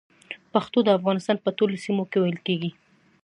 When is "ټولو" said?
1.57-1.75